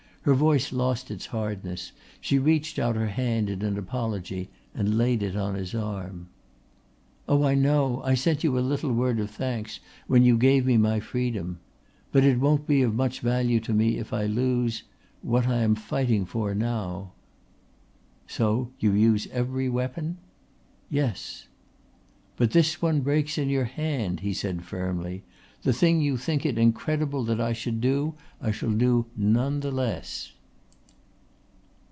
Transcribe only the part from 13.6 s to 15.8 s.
to me if I lose what I am